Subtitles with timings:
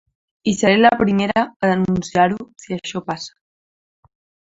[0.51, 3.33] I seré la primera a denunciar-ho, si això passa.